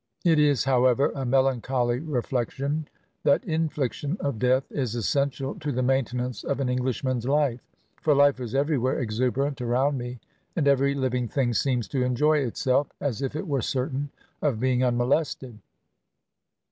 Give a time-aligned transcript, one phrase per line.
[0.25, 2.87] It is, however, a melancholy reflection
[3.21, 7.61] that infliction of death is essential to the maintenance of an Englishman's life.
[8.01, 10.19] For Hfe is everywhere exuberant around me,
[10.55, 14.09] and every living thing seems to enjoy itself, as if it were certain
[14.41, 15.59] of being unmolested.